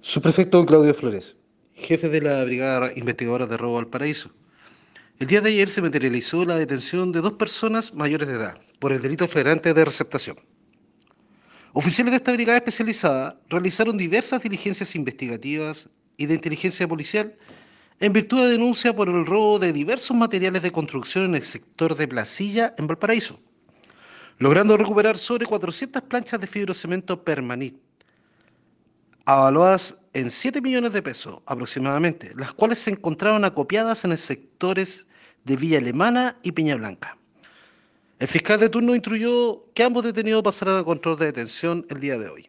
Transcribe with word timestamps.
Subprefecto 0.00 0.64
Claudio 0.64 0.94
Flores, 0.94 1.36
jefe 1.74 2.08
de 2.08 2.20
la 2.20 2.44
Brigada 2.44 2.92
Investigadora 2.94 3.46
de 3.46 3.56
Robo 3.56 3.80
al 3.80 3.88
Paraíso. 3.88 4.30
El 5.18 5.26
día 5.26 5.40
de 5.40 5.50
ayer 5.50 5.68
se 5.68 5.82
materializó 5.82 6.44
la 6.44 6.54
detención 6.54 7.10
de 7.10 7.20
dos 7.20 7.32
personas 7.32 7.92
mayores 7.92 8.28
de 8.28 8.34
edad 8.34 8.60
por 8.78 8.92
el 8.92 9.02
delito 9.02 9.26
flagrante 9.26 9.74
de 9.74 9.84
receptación. 9.84 10.36
Oficiales 11.72 12.12
de 12.12 12.18
esta 12.18 12.32
brigada 12.32 12.58
especializada 12.58 13.40
realizaron 13.48 13.98
diversas 13.98 14.40
diligencias 14.40 14.94
investigativas 14.94 15.88
y 16.16 16.26
de 16.26 16.34
inteligencia 16.34 16.86
policial 16.86 17.36
en 17.98 18.12
virtud 18.12 18.44
de 18.44 18.52
denuncia 18.52 18.94
por 18.94 19.08
el 19.08 19.26
robo 19.26 19.58
de 19.58 19.72
diversos 19.72 20.16
materiales 20.16 20.62
de 20.62 20.70
construcción 20.70 21.24
en 21.24 21.34
el 21.34 21.44
sector 21.44 21.96
de 21.96 22.06
Placilla, 22.06 22.72
en 22.78 22.86
Valparaíso, 22.86 23.40
logrando 24.38 24.76
recuperar 24.76 25.18
sobre 25.18 25.44
400 25.46 26.02
planchas 26.02 26.40
de 26.40 26.46
fibrocemento 26.46 27.24
permanit, 27.24 27.87
avaluadas 29.28 30.00
en 30.14 30.30
7 30.30 30.62
millones 30.62 30.94
de 30.94 31.02
pesos 31.02 31.40
aproximadamente, 31.44 32.32
las 32.34 32.54
cuales 32.54 32.78
se 32.78 32.92
encontraron 32.92 33.44
acopiadas 33.44 34.02
en 34.04 34.10
los 34.12 34.20
sectores 34.20 35.06
de 35.44 35.54
Villa 35.54 35.76
Alemana 35.76 36.38
y 36.42 36.52
Peña 36.52 36.76
Blanca. 36.76 37.18
El 38.20 38.26
fiscal 38.26 38.58
de 38.58 38.70
turno 38.70 38.94
instruyó 38.94 39.66
que 39.74 39.82
ambos 39.82 40.04
detenidos 40.04 40.42
pasarán 40.42 40.78
a 40.78 40.84
control 40.84 41.18
de 41.18 41.26
detención 41.26 41.84
el 41.90 42.00
día 42.00 42.16
de 42.16 42.26
hoy. 42.26 42.48